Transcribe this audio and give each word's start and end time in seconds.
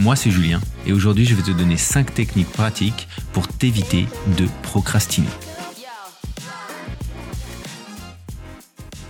Moi 0.00 0.16
c'est 0.16 0.30
Julien 0.30 0.62
et 0.86 0.94
aujourd'hui 0.94 1.26
je 1.26 1.34
vais 1.34 1.42
te 1.42 1.50
donner 1.50 1.76
5 1.76 2.14
techniques 2.14 2.50
pratiques 2.50 3.06
pour 3.34 3.46
t'éviter 3.48 4.06
de 4.38 4.48
procrastiner. 4.62 5.28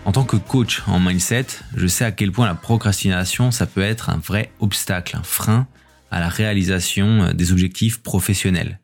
En 0.04 0.10
tant 0.10 0.24
que 0.24 0.36
coach 0.36 0.82
en 0.88 0.98
mindset, 0.98 1.46
je 1.76 1.86
sais 1.86 2.04
à 2.04 2.10
quel 2.10 2.32
point 2.32 2.46
la 2.46 2.56
procrastination, 2.56 3.52
ça 3.52 3.66
peut 3.66 3.82
être 3.82 4.10
un 4.10 4.16
vrai 4.16 4.50
obstacle, 4.58 5.16
un 5.16 5.22
frein 5.22 5.68
à 6.10 6.18
la 6.18 6.28
réalisation 6.28 7.22
euh, 7.22 7.32
des 7.32 7.52
objectifs 7.52 8.02
professionnels. 8.02 8.80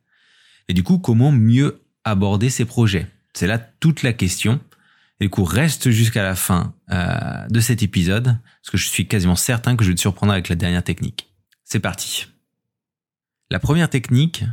Et 0.69 0.75
du 0.75 0.84
coup, 0.84 0.98
comment 0.98 1.33
mieux 1.33 1.83
aborder 2.05 2.50
ces 2.50 2.66
projets? 2.66 3.09
C'est 3.34 3.48
là 3.48 3.59
toute 3.59 4.05
la 4.05 4.12
question. 4.12 4.61
Et 5.19 5.25
du 5.25 5.30
coup, 5.30 5.42
reste 5.42 5.91
jusqu'à 5.91 6.23
la 6.23 6.36
fin 6.36 6.75
euh, 6.92 7.48
de 7.48 7.59
cet 7.59 7.83
épisode, 7.83 8.38
parce 8.62 8.70
que 8.70 8.77
je 8.77 8.86
suis 8.86 9.09
quasiment 9.09 9.34
certain 9.34 9.75
que 9.75 9.83
je 9.83 9.88
vais 9.88 9.97
te 9.97 10.00
surprendre 10.00 10.33
avec 10.33 10.48
la 10.48 10.55
dernière 10.55 10.84
technique. 10.84 11.28
C'est 11.66 11.80
parti. 11.80 12.29
La 13.51 13.59
première 13.59 13.91
technique, 13.91 14.45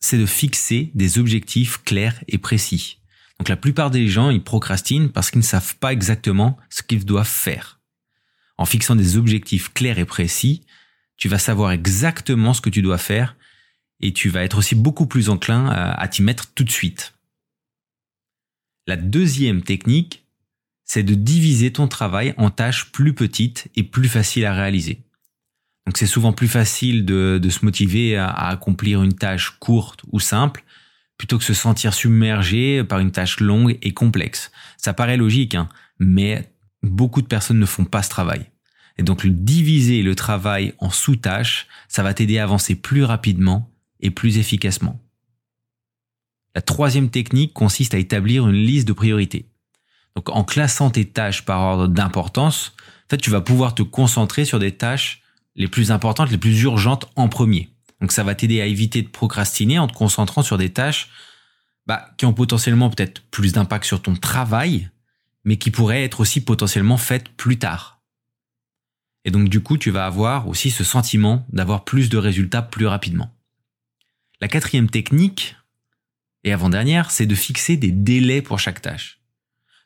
c'est 0.00 0.16
de 0.16 0.24
fixer 0.24 0.90
des 0.94 1.18
objectifs 1.18 1.84
clairs 1.84 2.24
et 2.26 2.38
précis. 2.38 3.00
Donc 3.38 3.50
la 3.50 3.56
plupart 3.56 3.90
des 3.90 4.08
gens, 4.08 4.30
ils 4.30 4.42
procrastinent 4.42 5.10
parce 5.10 5.30
qu'ils 5.30 5.40
ne 5.40 5.44
savent 5.44 5.76
pas 5.76 5.92
exactement 5.92 6.56
ce 6.70 6.82
qu'ils 6.82 7.04
doivent 7.04 7.28
faire. 7.28 7.80
En 8.56 8.64
fixant 8.64 8.96
des 8.96 9.18
objectifs 9.18 9.74
clairs 9.74 9.98
et 9.98 10.06
précis, 10.06 10.64
tu 11.18 11.28
vas 11.28 11.38
savoir 11.38 11.70
exactement 11.70 12.54
ce 12.54 12.62
que 12.62 12.70
tu 12.70 12.80
dois 12.80 12.96
faire 12.96 13.36
et 14.00 14.14
tu 14.14 14.30
vas 14.30 14.42
être 14.42 14.56
aussi 14.56 14.74
beaucoup 14.74 15.06
plus 15.06 15.28
enclin 15.28 15.68
à, 15.68 16.08
t'y 16.08 16.22
mettre 16.22 16.46
tout 16.54 16.64
de 16.64 16.70
suite. 16.70 17.12
La 18.86 18.96
deuxième 18.96 19.62
technique, 19.62 20.24
c'est 20.86 21.02
de 21.02 21.14
diviser 21.14 21.74
ton 21.74 21.88
travail 21.88 22.32
en 22.38 22.48
tâches 22.48 22.90
plus 22.90 23.12
petites 23.12 23.68
et 23.76 23.82
plus 23.82 24.08
faciles 24.08 24.46
à 24.46 24.54
réaliser. 24.54 25.02
Donc 25.88 25.96
c'est 25.96 26.06
souvent 26.06 26.34
plus 26.34 26.48
facile 26.48 27.06
de, 27.06 27.40
se 27.48 27.64
motiver 27.64 28.18
à, 28.18 28.28
accomplir 28.28 29.02
une 29.02 29.14
tâche 29.14 29.56
courte 29.58 30.02
ou 30.12 30.20
simple 30.20 30.62
plutôt 31.16 31.38
que 31.38 31.44
se 31.44 31.54
sentir 31.54 31.94
submergé 31.94 32.84
par 32.84 32.98
une 32.98 33.10
tâche 33.10 33.40
longue 33.40 33.78
et 33.80 33.94
complexe. 33.94 34.52
Ça 34.76 34.92
paraît 34.92 35.16
logique, 35.16 35.54
hein, 35.54 35.70
mais 35.98 36.52
beaucoup 36.82 37.22
de 37.22 37.26
personnes 37.26 37.58
ne 37.58 37.64
font 37.64 37.86
pas 37.86 38.02
ce 38.02 38.10
travail. 38.10 38.50
Et 38.98 39.02
donc 39.02 39.26
diviser 39.26 40.02
le 40.02 40.14
travail 40.14 40.74
en 40.78 40.90
sous-tâches, 40.90 41.66
ça 41.88 42.02
va 42.02 42.12
t'aider 42.12 42.36
à 42.36 42.42
avancer 42.42 42.74
plus 42.74 43.04
rapidement 43.04 43.72
et 44.00 44.10
plus 44.10 44.36
efficacement. 44.36 45.00
La 46.54 46.60
troisième 46.60 47.08
technique 47.08 47.54
consiste 47.54 47.94
à 47.94 47.98
établir 47.98 48.46
une 48.46 48.56
liste 48.56 48.86
de 48.86 48.92
priorités. 48.92 49.48
Donc 50.16 50.28
en 50.28 50.44
classant 50.44 50.90
tes 50.90 51.06
tâches 51.06 51.46
par 51.46 51.62
ordre 51.62 51.88
d'importance, 51.88 52.74
en 53.06 53.08
fait, 53.08 53.16
tu 53.16 53.30
vas 53.30 53.40
pouvoir 53.40 53.74
te 53.74 53.82
concentrer 53.82 54.44
sur 54.44 54.58
des 54.58 54.72
tâches 54.72 55.22
les 55.58 55.68
plus 55.68 55.90
importantes, 55.90 56.30
les 56.30 56.38
plus 56.38 56.62
urgentes 56.62 57.10
en 57.16 57.28
premier. 57.28 57.68
Donc 58.00 58.12
ça 58.12 58.22
va 58.22 58.34
t'aider 58.34 58.60
à 58.60 58.66
éviter 58.66 59.02
de 59.02 59.08
procrastiner 59.08 59.78
en 59.78 59.88
te 59.88 59.92
concentrant 59.92 60.42
sur 60.42 60.56
des 60.56 60.70
tâches 60.70 61.10
bah, 61.86 62.10
qui 62.16 62.24
ont 62.24 62.32
potentiellement 62.32 62.88
peut-être 62.90 63.22
plus 63.30 63.52
d'impact 63.52 63.84
sur 63.84 64.00
ton 64.00 64.14
travail, 64.14 64.88
mais 65.44 65.56
qui 65.56 65.70
pourraient 65.70 66.04
être 66.04 66.20
aussi 66.20 66.40
potentiellement 66.40 66.96
faites 66.96 67.28
plus 67.30 67.58
tard. 67.58 68.00
Et 69.24 69.30
donc 69.30 69.48
du 69.48 69.60
coup, 69.60 69.76
tu 69.76 69.90
vas 69.90 70.06
avoir 70.06 70.48
aussi 70.48 70.70
ce 70.70 70.84
sentiment 70.84 71.44
d'avoir 71.52 71.84
plus 71.84 72.08
de 72.08 72.18
résultats 72.18 72.62
plus 72.62 72.86
rapidement. 72.86 73.34
La 74.40 74.46
quatrième 74.46 74.88
technique, 74.88 75.56
et 76.44 76.52
avant-dernière, 76.52 77.10
c'est 77.10 77.26
de 77.26 77.34
fixer 77.34 77.76
des 77.76 77.90
délais 77.90 78.42
pour 78.42 78.60
chaque 78.60 78.80
tâche. 78.80 79.20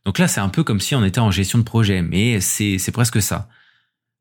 Donc 0.04 0.18
là, 0.18 0.28
c'est 0.28 0.41
un 0.41 0.50
peu 0.50 0.64
comme 0.64 0.80
si 0.80 0.94
on 0.94 1.02
était 1.02 1.20
en 1.20 1.30
gestion 1.30 1.58
de 1.58 1.64
projet, 1.64 2.02
mais 2.02 2.41
c'est 2.41 2.92
presque 2.92 3.22
ça 3.22 3.48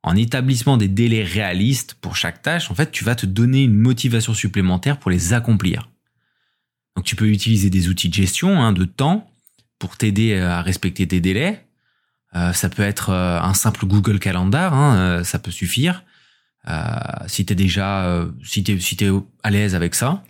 en 0.04 0.16
établissement 0.16 0.78
des 0.78 0.88
délais 0.88 1.24
réalistes 1.24 1.96
pour 2.02 2.16
chaque 2.16 2.42
tâche, 2.42 2.72
en 2.72 2.76
fait, 2.76 2.92
tu 2.92 3.04
vas 3.04 3.16
te 3.16 3.26
donner 3.26 3.64
une 3.64 3.76
motivation 3.76 4.34
supplémentaire 4.34 4.98
pour 4.98 5.12
les 5.12 5.34
accomplir. 5.34 5.90
Donc, 6.96 7.06
tu 7.06 7.16
peux 7.16 7.30
utiliser 7.30 7.70
des 7.70 7.88
outils 7.88 8.10
de 8.10 8.14
gestion 8.14 8.62
hein, 8.62 8.74
de 8.74 8.86
temps 8.86 9.32
pour 9.80 9.98
t'aider 9.98 10.34
euh, 10.34 10.50
à 10.50 10.62
respecter 10.62 11.08
tes 11.08 11.22
délais. 11.22 11.66
Euh, 12.36 12.54
ça 12.54 12.70
peut 12.70 12.84
être 12.84 13.10
euh, 13.10 13.40
un 13.42 13.54
simple 13.54 13.86
Google 13.86 14.20
Calendar, 14.20 14.74
hein, 14.74 15.24
ça 15.24 15.40
peut 15.40 15.52
suffire. 15.52 16.04
si 17.28 17.46
t'es 17.46 17.56
déjà, 17.56 18.28
si 18.44 18.64
t'es 18.64 18.80
si 18.80 18.98
à 19.44 19.50
l'aise 19.52 19.76
avec 19.76 19.96
ça. 19.96 20.24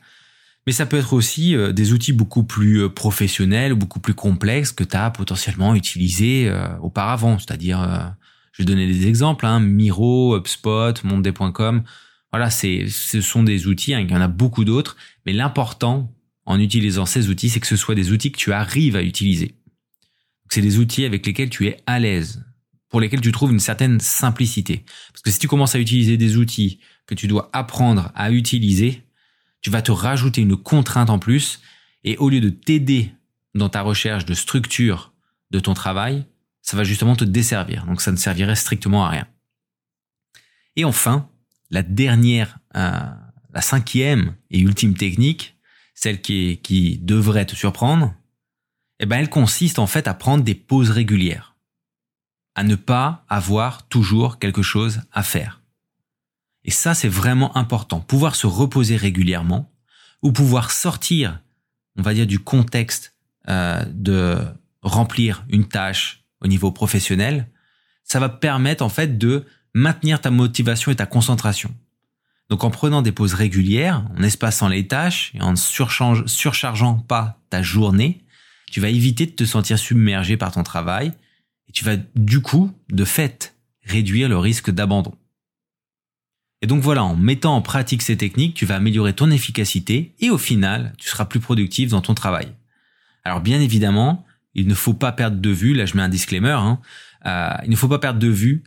Mais 0.68 0.74
ça 0.74 0.86
peut 0.86 0.98
être 0.98 1.14
aussi 1.14 1.56
des 1.74 1.92
outils 1.92 2.14
beaucoup 2.14 2.44
plus 2.44 2.88
professionnels, 2.90 3.74
beaucoup 3.74 4.00
plus 4.00 4.14
complexes 4.14 4.72
que 4.72 4.84
tu 4.84 4.96
as 4.96 5.10
potentiellement 5.10 5.74
utilisés 5.76 6.54
auparavant, 6.82 7.40
c'est-à-dire 7.40 8.14
je 8.52 8.64
vais 8.64 8.66
donner 8.66 8.88
des 8.88 9.08
exemples, 9.08 9.46
hein, 9.46 9.60
Miro, 9.60 10.38
HubSpot, 10.38 11.04
Monday.com. 11.04 11.84
Voilà, 12.32 12.50
c'est, 12.50 12.88
ce 12.90 13.22
sont 13.22 13.44
des 13.44 13.68
outils, 13.68 13.94
hein, 13.94 14.00
il 14.00 14.10
y 14.10 14.16
en 14.16 14.22
a 14.22 14.28
beaucoup 14.28 14.64
d'autres, 14.64 14.96
mais 15.26 15.34
l'important 15.34 16.14
en 16.46 16.60
utilisant 16.60 17.06
ces 17.06 17.30
outils, 17.30 17.50
c'est 17.50 17.60
que 17.60 17.68
ce 17.68 17.76
soit 17.76 17.96
des 17.96 18.12
outils 18.12 18.32
que 18.32 18.38
tu 18.38 18.52
arrives 18.52 18.96
à 18.96 19.04
utiliser. 19.04 19.56
C'est 20.50 20.62
des 20.62 20.80
outils 20.80 21.06
avec 21.06 21.26
lesquels 21.26 21.50
tu 21.50 21.68
es 21.68 21.78
à 21.86 22.00
l'aise, 22.00 22.44
pour 22.90 23.00
lesquels 23.00 23.22
tu 23.22 23.32
trouves 23.32 23.52
une 23.52 23.60
certaine 23.60 24.00
simplicité. 24.00 24.84
Parce 25.12 25.22
que 25.22 25.32
si 25.32 25.40
tu 25.40 25.48
commences 25.48 25.76
à 25.76 25.80
utiliser 25.80 26.18
des 26.18 26.38
outils 26.38 26.80
que 27.06 27.16
tu 27.16 27.28
dois 27.28 27.50
apprendre 27.54 28.12
à 28.16 28.32
utiliser, 28.32 29.04
tu 29.62 29.70
vas 29.70 29.82
te 29.82 29.92
rajouter 29.92 30.42
une 30.42 30.58
contrainte 30.58 31.10
en 31.10 31.20
plus, 31.20 31.62
et 32.04 32.18
au 32.18 32.30
lieu 32.30 32.42
de 32.42 32.50
t'aider 32.50 33.12
dans 33.54 33.70
ta 33.70 33.82
recherche 33.82 34.26
de 34.26 34.34
structure 34.34 35.14
de 35.52 35.60
ton 35.60 35.74
travail, 35.74 36.26
ça 36.62 36.78
va 36.78 36.84
justement 36.84 37.16
te 37.16 37.26
desservir. 37.26 37.86
Donc 37.86 38.02
ça 38.02 38.12
ne 38.12 38.18
servirait 38.18 38.56
strictement 38.56 39.06
à 39.06 39.10
rien. 39.10 39.28
Et 40.76 40.86
enfin, 40.86 41.30
la 41.70 41.84
dernière, 41.84 42.60
euh, 42.76 43.00
la 43.54 43.62
cinquième 43.62 44.36
et 44.50 44.60
ultime 44.60 44.94
technique, 44.94 45.58
celle 45.94 46.22
qui, 46.22 46.60
qui 46.64 46.98
devrait 47.00 47.46
te 47.46 47.56
surprendre, 47.56 48.14
eh 49.00 49.06
ben 49.06 49.18
elle 49.18 49.30
consiste 49.30 49.80
en 49.80 49.88
fait 49.88 50.08
à 50.08 50.14
prendre 50.14 50.44
des 50.44 50.56
pauses 50.56 50.92
régulières, 50.92 51.56
à 52.56 52.64
ne 52.64 52.76
pas 52.76 53.26
avoir 53.28 53.88
toujours 53.88 54.40
quelque 54.40 54.62
chose 54.62 55.02
à 55.12 55.24
faire. 55.24 55.62
Et 56.64 56.72
ça, 56.72 56.94
c'est 56.94 57.10
vraiment 57.10 57.56
important. 57.58 58.00
Pouvoir 58.00 58.36
se 58.36 58.48
reposer 58.48 58.96
régulièrement 58.96 59.72
ou 60.22 60.32
pouvoir 60.32 60.72
sortir, 60.72 61.42
on 61.98 62.04
va 62.04 62.14
dire, 62.14 62.28
du 62.28 62.40
contexte 62.40 63.16
euh, 63.50 63.84
de 63.90 64.38
remplir 64.84 65.44
une 65.50 65.68
tâche, 65.68 66.21
au 66.42 66.48
niveau 66.48 66.72
professionnel, 66.72 67.48
ça 68.04 68.20
va 68.20 68.30
permettre 68.30 68.84
en 68.84 68.90
fait 68.90 69.18
de 69.18 69.46
maintenir 69.74 70.20
ta 70.20 70.32
motivation 70.32 70.92
et 70.92 70.96
ta 70.96 71.06
concentration. 71.06 71.74
Donc 72.50 72.66
en 72.66 72.70
prenant 72.70 73.02
des 73.02 73.14
pauses 73.14 73.34
régulières, 73.34 74.06
en 74.18 74.24
espaçant 74.24 74.68
les 74.68 74.88
tâches 74.88 75.32
et 75.36 75.42
en 75.42 75.56
surchargeant 75.56 76.96
pas 76.96 77.40
ta 77.50 77.62
journée, 77.62 78.26
tu 78.70 78.82
vas 78.82 78.90
éviter 78.90 79.26
de 79.26 79.32
te 79.32 79.46
sentir 79.46 79.80
submergé 79.80 80.36
par 80.36 80.52
ton 80.52 80.64
travail 80.64 81.14
et 81.70 81.72
tu 81.72 81.86
vas 81.86 81.96
du 82.16 82.42
coup, 82.42 82.72
de 82.90 83.06
fait, 83.06 83.56
réduire 83.86 84.28
le 84.28 84.38
risque 84.38 84.70
d'abandon. 84.70 85.14
Et 86.62 86.68
donc 86.68 86.82
voilà, 86.82 87.04
en 87.04 87.16
mettant 87.16 87.56
en 87.56 87.62
pratique 87.62 88.02
ces 88.02 88.18
techniques, 88.18 88.54
tu 88.54 88.66
vas 88.66 88.76
améliorer 88.76 89.14
ton 89.14 89.32
efficacité 89.32 90.14
et 90.20 90.30
au 90.30 90.38
final, 90.38 90.94
tu 90.98 91.10
seras 91.10 91.26
plus 91.26 91.40
productif 91.40 91.90
dans 91.90 92.02
ton 92.02 92.14
travail. 92.14 92.50
Alors 93.24 93.42
bien 93.42 93.62
évidemment, 93.62 94.26
il 94.54 94.68
ne 94.68 94.74
faut 94.74 94.94
pas 94.94 95.12
perdre 95.12 95.38
de 95.38 95.50
vue, 95.50 95.74
là 95.74 95.86
je 95.86 95.96
mets 95.96 96.04
un 96.04 96.10
disclaimer, 96.10 96.52
hein, 96.52 96.80
euh, 97.26 97.54
il 97.64 97.70
ne 97.70 97.76
faut 97.76 97.88
pas 97.88 98.00
perdre 98.00 98.20
de 98.20 98.28
vue 98.28 98.64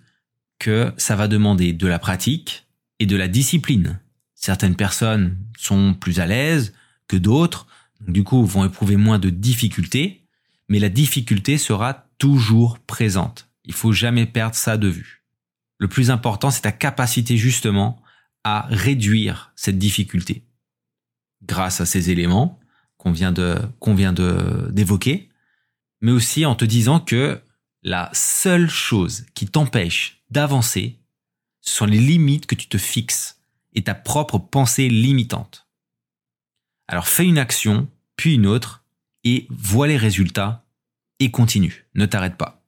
que 0.59 0.93
ça 0.97 1.17
va 1.17 1.29
demander 1.29 1.73
de 1.73 1.87
la 1.87 1.99
pratique 1.99 2.67
et 2.99 3.07
de 3.07 3.17
la 3.17 3.29
discipline. 3.29 4.01
Certaines 4.35 4.77
personnes 4.77 5.37
sont 5.59 5.95
plus 5.95 6.21
à 6.21 6.27
l'aise 6.27 6.75
que 7.09 7.17
d'autres, 7.17 7.67
du 8.07 8.25
coup 8.25 8.45
vont 8.45 8.65
éprouver 8.65 8.97
moins 8.97 9.19
de 9.19 9.31
difficultés, 9.31 10.25
mais 10.69 10.79
la 10.79 10.89
difficulté 10.89 11.59
sera 11.59 12.07
toujours 12.19 12.79
présente. 12.79 13.49
Il 13.65 13.75
faut 13.75 13.93
jamais 13.93 14.27
perdre 14.27 14.55
ça 14.55 14.77
de 14.77 14.89
vue. 14.89 15.23
Le 15.79 15.89
plus 15.89 16.11
important, 16.11 16.51
c'est 16.51 16.63
ta 16.63 16.73
capacité 16.73 17.37
justement 17.37 18.01
à 18.45 18.67
réduire 18.69 19.53
cette 19.57 19.79
difficulté. 19.79 20.45
Grâce 21.43 21.81
à 21.81 21.87
ces 21.87 22.11
éléments 22.11 22.61
qu'on 22.97 23.13
vient 23.13 23.33
de, 23.33 23.59
qu'on 23.81 23.95
d'évoquer, 23.95 25.29
mais 26.05 26.13
aussi 26.13 26.45
en 26.45 26.55
te 26.55 26.67
disant 26.67 27.01
que 27.01 27.41
la 27.83 28.11
seule 28.13 28.69
chose 28.69 29.25
qui 29.33 29.47
t'empêche 29.47 30.23
d'avancer, 30.29 30.99
ce 31.63 31.77
sont 31.77 31.87
les 31.87 31.99
limites 31.99 32.45
que 32.45 32.55
tu 32.55 32.69
te 32.69 32.77
fixes 32.77 33.41
et 33.73 33.85
ta 33.85 33.95
propre 33.95 34.37
pensée 34.37 34.91
limitante. 34.91 35.67
Alors 36.89 37.09
fais 37.09 37.25
une 37.25 37.39
action, 37.39 37.89
puis 38.17 38.35
une 38.35 38.45
autre, 38.47 38.85
et 39.25 39.47
vois 39.49 39.87
les 39.87 39.97
résultats 39.97 40.67
et 41.21 41.31
continue, 41.31 41.87
ne 41.95 42.05
t'arrête 42.05 42.37
pas. 42.37 42.63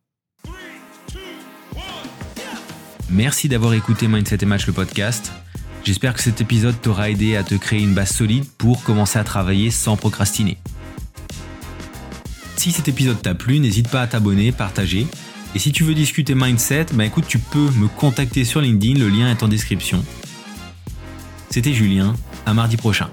Merci 3.10 3.50
d'avoir 3.50 3.74
écouté 3.74 4.08
Mindset 4.08 4.38
et 4.40 4.46
Match 4.46 4.66
le 4.66 4.72
podcast. 4.72 5.30
J'espère 5.84 6.14
que 6.14 6.22
cet 6.22 6.40
épisode 6.40 6.80
t'aura 6.80 7.10
aidé 7.10 7.36
à 7.36 7.44
te 7.44 7.54
créer 7.54 7.82
une 7.82 7.94
base 7.94 8.14
solide 8.14 8.46
pour 8.56 8.82
commencer 8.82 9.18
à 9.18 9.24
travailler 9.24 9.70
sans 9.70 9.98
procrastiner. 9.98 10.56
Si 12.66 12.72
cet 12.72 12.88
épisode 12.88 13.22
t'a 13.22 13.36
plu, 13.36 13.60
n'hésite 13.60 13.88
pas 13.88 14.02
à 14.02 14.08
t'abonner, 14.08 14.50
partager. 14.50 15.06
Et 15.54 15.60
si 15.60 15.70
tu 15.70 15.84
veux 15.84 15.94
discuter 15.94 16.34
mindset, 16.34 16.86
bah 16.94 17.04
écoute, 17.04 17.26
tu 17.28 17.38
peux 17.38 17.70
me 17.76 17.86
contacter 17.86 18.44
sur 18.44 18.60
LinkedIn, 18.60 18.98
le 18.98 19.08
lien 19.08 19.30
est 19.30 19.44
en 19.44 19.46
description. 19.46 20.04
C'était 21.48 21.72
Julien, 21.72 22.16
à 22.44 22.54
mardi 22.54 22.76
prochain. 22.76 23.08